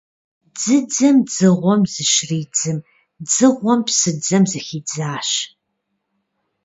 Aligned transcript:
Дзыдзэм 0.55 1.17
дзыгъуэм 1.27 1.81
зыщридзым, 1.93 2.77
дзыгъуэм 3.27 3.79
псыдзэм 3.87 4.43
зыхидзащ,. 4.51 5.29